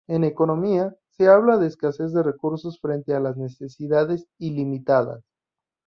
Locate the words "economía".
0.23-0.95